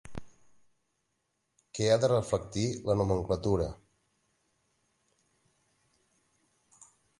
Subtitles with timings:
[1.79, 3.69] Què ha de reflectir la nomenclatura?